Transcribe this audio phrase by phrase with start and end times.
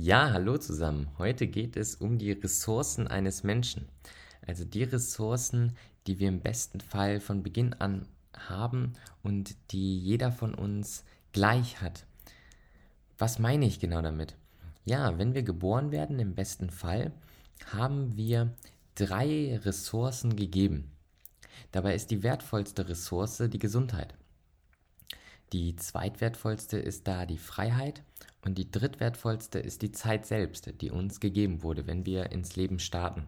[0.00, 1.08] Ja, hallo zusammen.
[1.18, 3.88] Heute geht es um die Ressourcen eines Menschen.
[4.46, 5.72] Also die Ressourcen,
[6.06, 8.92] die wir im besten Fall von Beginn an haben
[9.24, 12.06] und die jeder von uns gleich hat.
[13.18, 14.36] Was meine ich genau damit?
[14.84, 17.10] Ja, wenn wir geboren werden, im besten Fall,
[17.72, 18.54] haben wir
[18.94, 20.92] drei Ressourcen gegeben.
[21.72, 24.14] Dabei ist die wertvollste Ressource die Gesundheit.
[25.52, 28.02] Die zweitwertvollste ist da die Freiheit
[28.44, 32.78] und die drittwertvollste ist die Zeit selbst, die uns gegeben wurde, wenn wir ins Leben
[32.78, 33.26] starten.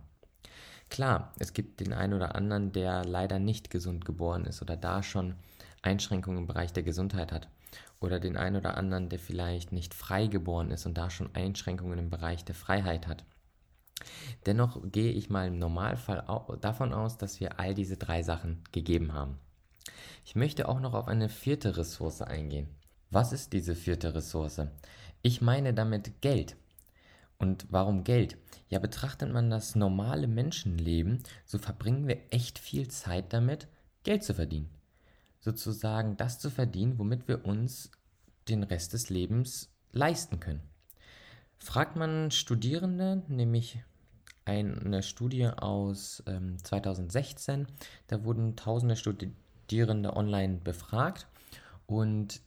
[0.91, 5.03] Klar, es gibt den einen oder anderen, der leider nicht gesund geboren ist oder da
[5.03, 5.37] schon
[5.83, 7.49] Einschränkungen im Bereich der Gesundheit hat.
[8.01, 11.99] Oder den einen oder anderen, der vielleicht nicht frei geboren ist und da schon Einschränkungen
[11.99, 13.25] im Bereich der Freiheit hat.
[14.47, 16.25] Dennoch gehe ich mal im Normalfall
[16.61, 19.39] davon aus, dass wir all diese drei Sachen gegeben haben.
[20.25, 22.69] Ich möchte auch noch auf eine vierte Ressource eingehen.
[23.11, 24.63] Was ist diese vierte Ressource?
[25.23, 26.57] Ich meine damit Geld.
[27.39, 28.37] Und warum Geld?
[28.69, 33.67] Ja, betrachtet man das normale Menschenleben, so verbringen wir echt viel Zeit damit,
[34.05, 34.71] Geld zu verdienen.
[35.41, 37.91] Sozusagen das zu verdienen, womit wir uns
[38.49, 40.61] den Rest des Lebens leisten können.
[41.59, 43.79] Fragt man Studierende, nämlich
[44.45, 47.67] eine Studie aus ähm, 2016,
[48.07, 49.37] da wurden tausende Studierende
[49.73, 51.27] online befragt
[51.87, 52.41] und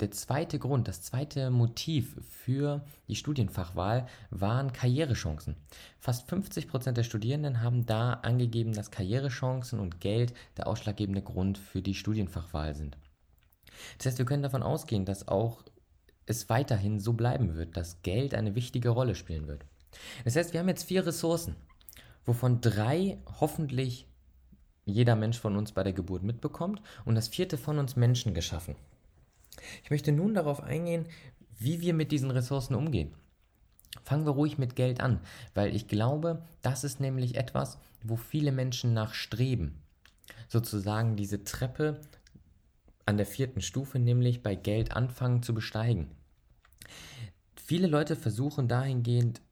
[0.00, 5.56] der zweite Grund, das zweite Motiv für die Studienfachwahl waren Karrierechancen.
[5.98, 11.58] Fast 50 Prozent der Studierenden haben da angegeben, dass Karrierechancen und Geld der ausschlaggebende Grund
[11.58, 12.96] für die Studienfachwahl sind.
[13.98, 15.62] Das heißt, wir können davon ausgehen, dass auch
[16.24, 19.66] es weiterhin so bleiben wird, dass Geld eine wichtige Rolle spielen wird.
[20.24, 21.56] Das heißt, wir haben jetzt vier Ressourcen,
[22.24, 24.06] wovon drei hoffentlich
[24.84, 28.76] jeder Mensch von uns bei der Geburt mitbekommt und das vierte von uns Menschen geschaffen.
[29.82, 31.06] Ich möchte nun darauf eingehen,
[31.58, 33.14] wie wir mit diesen Ressourcen umgehen.
[34.02, 35.20] Fangen wir ruhig mit Geld an,
[35.54, 39.82] weil ich glaube, das ist nämlich etwas, wo viele Menschen nachstreben.
[40.48, 42.00] Sozusagen diese Treppe
[43.04, 46.10] an der vierten Stufe, nämlich bei Geld anfangen zu besteigen.
[47.56, 49.42] Viele Leute versuchen dahingehend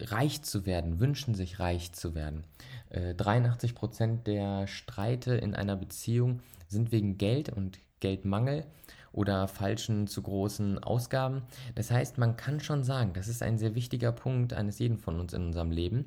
[0.00, 2.44] reich zu werden, wünschen sich reich zu werden.
[2.90, 8.64] Äh, 83% der Streite in einer Beziehung sind wegen Geld und Geldmangel
[9.12, 11.42] oder falschen zu großen Ausgaben.
[11.74, 15.18] Das heißt, man kann schon sagen, das ist ein sehr wichtiger Punkt eines jeden von
[15.18, 16.06] uns in unserem Leben.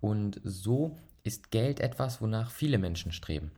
[0.00, 3.52] Und so ist Geld etwas, wonach viele Menschen streben.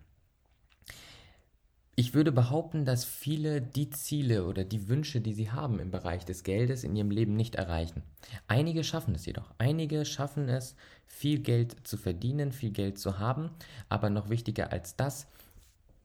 [2.00, 6.24] Ich würde behaupten, dass viele die Ziele oder die Wünsche, die sie haben im Bereich
[6.24, 8.02] des Geldes in ihrem Leben nicht erreichen.
[8.48, 9.52] Einige schaffen es jedoch.
[9.58, 13.50] Einige schaffen es, viel Geld zu verdienen, viel Geld zu haben,
[13.90, 15.26] aber noch wichtiger als das,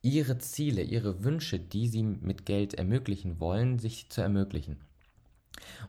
[0.01, 4.81] ihre Ziele, ihre Wünsche, die sie mit Geld ermöglichen wollen, sich zu ermöglichen.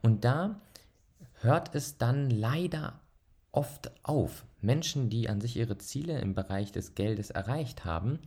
[0.03, 0.61] Und da
[1.41, 3.01] hört es dann leider
[3.51, 4.45] oft auf.
[4.61, 8.21] Menschen, die an sich ihre Ziele im Bereich des Geldes erreicht haben,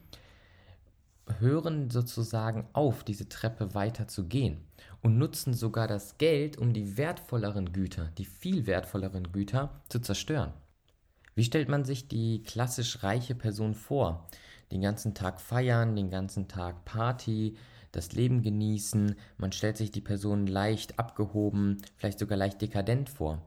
[1.40, 4.58] hören sozusagen auf, diese Treppe weiter zu gehen
[5.02, 10.54] und nutzen sogar das Geld, um die wertvolleren Güter, die viel wertvolleren Güter zu zerstören.
[11.36, 14.28] Wie stellt man sich die klassisch reiche Person vor?
[14.72, 17.58] den ganzen Tag feiern, den ganzen Tag Party,
[17.92, 19.16] das Leben genießen.
[19.38, 23.42] Man stellt sich die Person leicht abgehoben, vielleicht sogar leicht dekadent vor.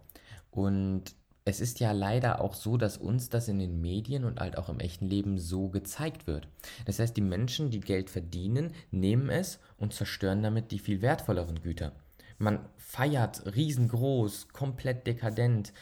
[0.51, 1.15] Und
[1.45, 4.69] es ist ja leider auch so, dass uns das in den Medien und halt auch
[4.69, 6.47] im echten Leben so gezeigt wird.
[6.85, 11.61] Das heißt, die Menschen, die Geld verdienen, nehmen es und zerstören damit die viel wertvolleren
[11.61, 11.93] Güter.
[12.39, 15.73] Man feiert riesengroß, komplett dekadent,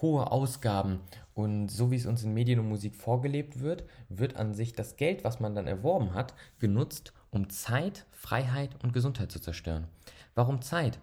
[0.00, 1.00] hohe Ausgaben
[1.34, 4.96] und so wie es uns in Medien und Musik vorgelebt wird, wird an sich das
[4.96, 9.88] Geld, was man dann erworben hat, genutzt, um Zeit, Freiheit und Gesundheit zu zerstören.
[10.34, 10.98] Warum Zeit?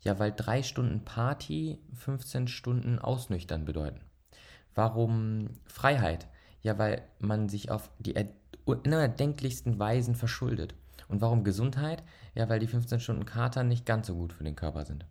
[0.00, 4.00] Ja, weil drei Stunden Party 15 Stunden ausnüchtern bedeuten.
[4.74, 6.28] Warum Freiheit?
[6.62, 8.14] Ja, weil man sich auf die
[8.64, 10.74] unerdenklichsten Weisen verschuldet.
[11.08, 12.02] Und warum Gesundheit?
[12.34, 15.06] Ja, weil die 15 Stunden Kater nicht ganz so gut für den Körper sind.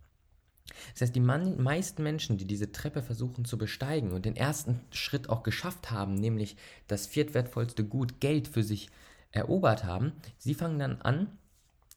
[0.94, 5.30] Das heißt, die meisten Menschen, die diese Treppe versuchen zu besteigen und den ersten Schritt
[5.30, 6.56] auch geschafft haben, nämlich
[6.88, 8.90] das viertwertvollste Gut Geld für sich
[9.31, 11.38] erobert haben, sie fangen dann an,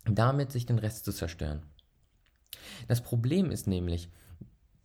[0.05, 1.63] damit sich den Rest zu zerstören.
[2.89, 4.09] Das Problem ist nämlich,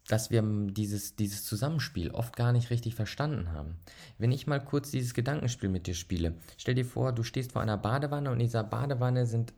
[0.07, 3.77] dass wir dieses, dieses Zusammenspiel oft gar nicht richtig verstanden haben.
[4.17, 7.61] Wenn ich mal kurz dieses Gedankenspiel mit dir spiele, stell dir vor, du stehst vor
[7.61, 9.53] einer Badewanne und in dieser Badewanne sind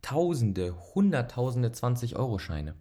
[0.00, 2.74] Tausende, Hunderttausende 20-Euro-Scheine.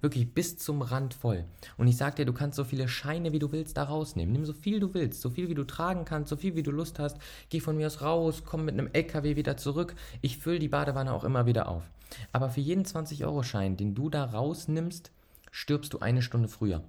[0.00, 1.44] Wirklich bis zum Rand voll.
[1.76, 4.32] Und ich sag dir, du kannst so viele Scheine, wie du willst, da rausnehmen.
[4.32, 6.70] Nimm so viel du willst, so viel wie du tragen kannst, so viel wie du
[6.70, 7.18] Lust hast.
[7.50, 9.94] Geh von mir aus raus, komm mit einem LKW wieder zurück.
[10.22, 11.84] Ich fülle die Badewanne auch immer wieder auf.
[12.32, 15.10] Aber für jeden 20-Euro-Schein, den du da rausnimmst,
[15.50, 16.82] stirbst du eine Stunde früher.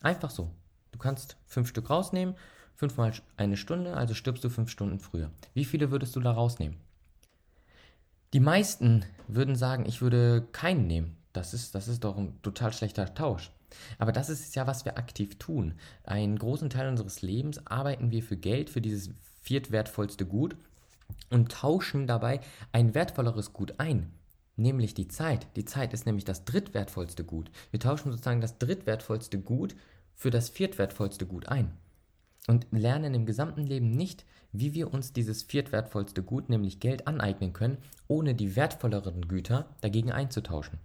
[0.00, 0.50] Einfach so.
[0.90, 2.34] Du kannst fünf Stück rausnehmen,
[2.74, 5.30] fünfmal eine Stunde, also stirbst du fünf Stunden früher.
[5.54, 6.78] Wie viele würdest du da rausnehmen?
[8.32, 11.16] Die meisten würden sagen, ich würde keinen nehmen.
[11.32, 13.50] Das ist, das ist doch ein total schlechter Tausch.
[13.98, 15.74] Aber das ist ja, was wir aktiv tun.
[16.04, 19.10] Einen großen Teil unseres Lebens arbeiten wir für Geld, für dieses
[19.42, 20.56] viertwertvollste Gut
[21.30, 22.40] und tauschen dabei
[22.72, 24.12] ein wertvolleres Gut ein,
[24.56, 25.46] nämlich die Zeit.
[25.56, 27.50] Die Zeit ist nämlich das drittwertvollste Gut.
[27.70, 29.74] Wir tauschen sozusagen das drittwertvollste Gut
[30.14, 31.72] für das viertwertvollste Gut ein
[32.48, 37.52] und lernen im gesamten Leben nicht, wie wir uns dieses viertwertvollste Gut, nämlich Geld, aneignen
[37.52, 37.78] können,
[38.08, 40.78] ohne die wertvolleren Güter dagegen einzutauschen.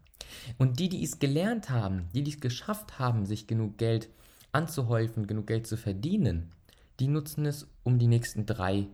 [0.57, 4.09] Und die, die es gelernt haben, die, die es geschafft haben, sich genug Geld
[4.51, 6.51] anzuhäufen, genug Geld zu verdienen,
[6.99, 8.87] die nutzen es, um die nächsten drei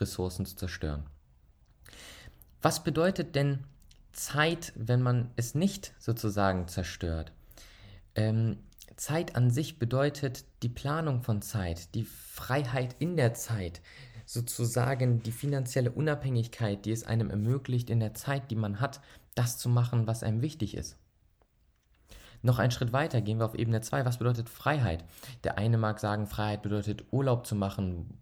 [0.00, 1.04] Ressourcen zu zerstören.
[2.62, 3.64] Was bedeutet denn
[4.12, 7.32] Zeit, wenn man es nicht sozusagen zerstört?
[8.14, 8.58] Ähm,
[8.96, 13.82] Zeit an sich bedeutet die Planung von Zeit, die Freiheit in der Zeit,
[14.24, 19.00] sozusagen die finanzielle Unabhängigkeit, die es einem ermöglicht, in der Zeit, die man hat,
[19.34, 20.96] das zu machen, was einem wichtig ist.
[22.42, 24.04] Noch einen Schritt weiter gehen wir auf Ebene 2.
[24.04, 25.04] Was bedeutet Freiheit?
[25.44, 28.18] Der eine mag sagen, Freiheit bedeutet Urlaub zu machen,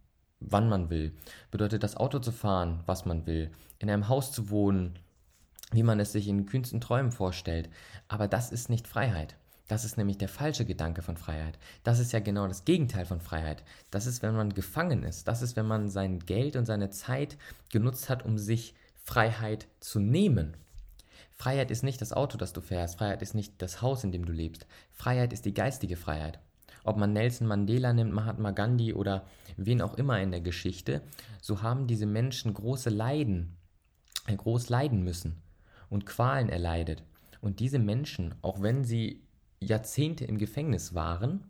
[0.49, 1.13] wann man will.
[1.51, 3.51] Bedeutet das Auto zu fahren, was man will.
[3.79, 4.99] In einem Haus zu wohnen,
[5.73, 7.69] wie man es sich in kühnsten Träumen vorstellt.
[8.09, 9.37] Aber das ist nicht Freiheit.
[9.69, 11.59] Das ist nämlich der falsche Gedanke von Freiheit.
[11.83, 13.65] Das ist ja genau das Gegenteil von Freiheit.
[13.91, 15.29] Das ist, wenn man gefangen ist.
[15.29, 17.39] Das ist, wenn man sein Geld und seine Zeit
[17.71, 20.57] genutzt hat, um sich Freiheit zu nehmen.
[21.31, 22.99] Freiheit ist nicht das Auto, das du fährst.
[22.99, 24.67] Freiheit ist nicht das Haus, in dem du lebst.
[24.93, 26.39] Freiheit ist die geistige Freiheit.
[26.85, 29.27] Ob man Nelson Mandela nimmt, Mahatma Gandhi oder
[29.57, 31.03] wen auch immer in der Geschichte,
[31.41, 33.57] so haben diese Menschen große Leiden,
[34.27, 35.43] äh, groß leiden müssen
[35.91, 37.03] und Qualen erleidet.
[37.41, 39.23] Und diese Menschen, auch wenn sie
[39.61, 41.45] Jahrzehnte im Gefängnis waren,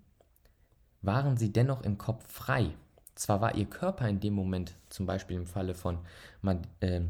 [1.01, 2.71] waren sie dennoch im Kopf frei.
[3.15, 5.99] Zwar war ihr Körper in dem Moment, zum Beispiel im Falle von
[6.41, 7.03] Man äh,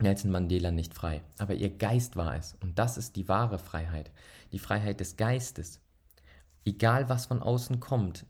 [0.00, 2.56] Nelson Mandela, nicht frei, aber ihr Geist war es.
[2.60, 4.10] Und das ist die wahre Freiheit,
[4.52, 5.80] die Freiheit des Geistes.
[6.68, 8.26] Egal was von außen kommt,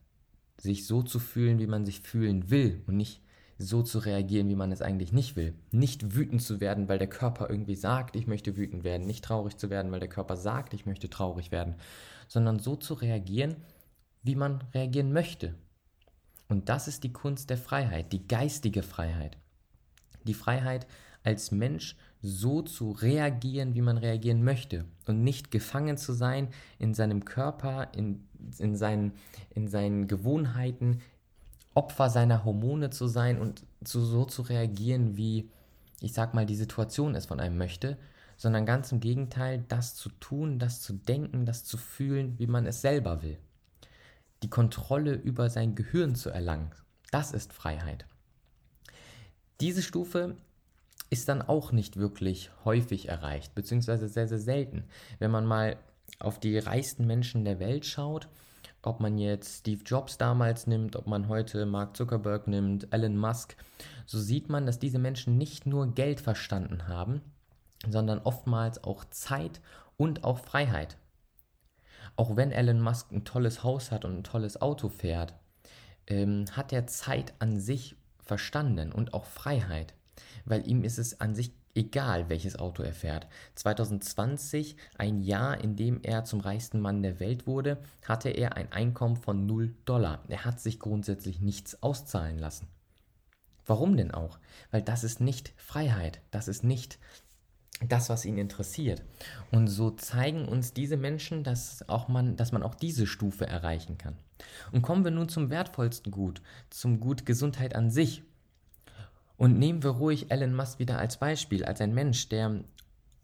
[0.58, 3.20] sich so zu fühlen, wie man sich fühlen will und nicht
[3.58, 5.54] so zu reagieren, wie man es eigentlich nicht will.
[5.72, 9.08] Nicht wütend zu werden, weil der Körper irgendwie sagt, ich möchte wütend werden.
[9.08, 11.74] Nicht traurig zu werden, weil der Körper sagt, ich möchte traurig werden.
[12.28, 13.56] Sondern so zu reagieren,
[14.22, 15.56] wie man reagieren möchte.
[16.48, 19.36] Und das ist die Kunst der Freiheit, die geistige Freiheit.
[20.22, 20.86] Die Freiheit,
[21.24, 26.48] als Mensch so zu reagieren, wie man reagieren möchte und nicht gefangen zu sein
[26.78, 28.27] in seinem Körper, in,
[28.58, 29.12] in, seinen,
[29.50, 31.00] in seinen Gewohnheiten,
[31.74, 35.48] Opfer seiner Hormone zu sein und zu, so zu reagieren, wie
[36.00, 37.98] ich sag mal, die Situation es von einem möchte,
[38.36, 42.66] sondern ganz im Gegenteil, das zu tun, das zu denken, das zu fühlen, wie man
[42.66, 43.38] es selber will.
[44.42, 46.70] Die Kontrolle über sein Gehirn zu erlangen,
[47.10, 48.06] das ist Freiheit.
[49.60, 50.36] Diese Stufe
[51.10, 54.84] ist dann auch nicht wirklich häufig erreicht, beziehungsweise sehr, sehr selten.
[55.18, 55.76] Wenn man mal
[56.20, 58.28] auf die reichsten Menschen der Welt schaut,
[58.82, 63.56] ob man jetzt Steve Jobs damals nimmt, ob man heute Mark Zuckerberg nimmt, Elon Musk,
[64.06, 67.20] so sieht man, dass diese Menschen nicht nur Geld verstanden haben,
[67.88, 69.60] sondern oftmals auch Zeit
[69.96, 70.96] und auch Freiheit.
[72.16, 75.34] Auch wenn Elon Musk ein tolles Haus hat und ein tolles Auto fährt,
[76.06, 79.94] ähm, hat er Zeit an sich verstanden und auch Freiheit,
[80.44, 83.26] weil ihm ist es an sich egal welches Auto er fährt.
[83.54, 88.72] 2020, ein Jahr, in dem er zum reichsten Mann der Welt wurde, hatte er ein
[88.72, 90.22] Einkommen von 0 Dollar.
[90.28, 92.68] Er hat sich grundsätzlich nichts auszahlen lassen.
[93.66, 94.38] Warum denn auch?
[94.70, 96.98] Weil das ist nicht Freiheit, das ist nicht
[97.86, 99.02] das, was ihn interessiert.
[99.52, 103.98] Und so zeigen uns diese Menschen, dass, auch man, dass man auch diese Stufe erreichen
[103.98, 104.16] kann.
[104.72, 108.22] Und kommen wir nun zum wertvollsten Gut, zum Gut Gesundheit an sich.
[109.38, 112.64] Und nehmen wir ruhig Elon Musk wieder als Beispiel, als ein Mensch, der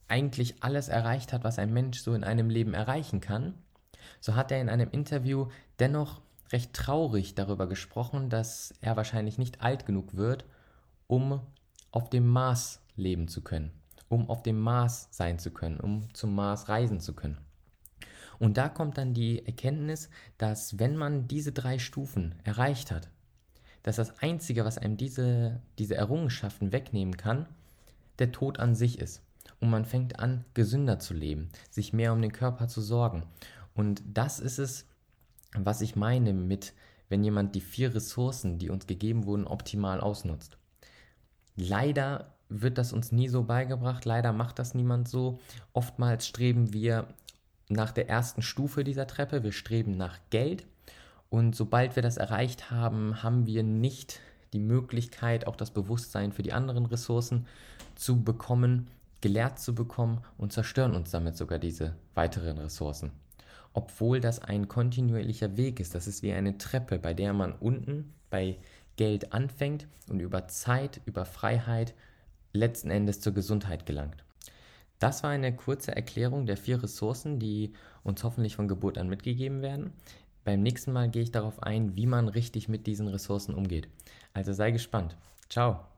[0.06, 3.54] eigentlich alles erreicht hat, was ein Mensch so in einem Leben erreichen kann,
[4.21, 5.49] so hat er in einem Interview
[5.80, 10.44] dennoch recht traurig darüber gesprochen, dass er wahrscheinlich nicht alt genug wird,
[11.09, 11.40] um
[11.90, 13.73] auf dem Mars leben zu können,
[14.09, 17.38] um auf dem Mars sein zu können, um zum Mars reisen zu können.
[18.38, 23.09] Und da kommt dann die Erkenntnis, dass wenn man diese drei Stufen erreicht hat,
[23.84, 27.46] dass das Einzige, was einem diese, diese Errungenschaften wegnehmen kann,
[28.18, 29.22] der Tod an sich ist.
[29.60, 33.24] Und man fängt an, gesünder zu leben, sich mehr um den Körper zu sorgen.
[33.74, 34.86] Und das ist es,
[35.54, 36.72] was ich meine mit,
[37.10, 40.56] wenn jemand die vier Ressourcen, die uns gegeben wurden, optimal ausnutzt.
[41.54, 45.40] Leider wird das uns nie so beigebracht, leider macht das niemand so.
[45.74, 47.08] Oftmals streben wir
[47.68, 50.66] nach der ersten Stufe dieser Treppe, wir streben nach Geld
[51.34, 54.20] und sobald wir das erreicht haben, haben wir nicht
[54.52, 57.48] die Möglichkeit, auch das Bewusstsein für die anderen Ressourcen
[57.96, 58.86] zu bekommen,
[59.20, 63.10] gelehrt zu bekommen und zerstören uns damit sogar diese weiteren Ressourcen
[63.76, 65.96] obwohl das ein kontinuierlicher Weg ist.
[65.96, 68.56] Das ist wie eine Treppe, bei der man unten bei
[68.94, 71.92] Geld anfängt und über Zeit, über Freiheit
[72.52, 74.24] letzten Endes zur Gesundheit gelangt.
[75.00, 77.72] Das war eine kurze Erklärung der vier Ressourcen, die
[78.04, 79.92] uns hoffentlich von Geburt an mitgegeben werden.
[80.44, 83.88] Beim nächsten Mal gehe ich darauf ein, wie man richtig mit diesen Ressourcen umgeht.
[84.34, 85.16] Also sei gespannt.
[85.48, 85.93] Ciao.